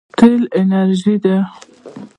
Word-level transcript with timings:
تېل 0.17 0.43
انرژي 0.59 1.15
ده. 1.23 1.37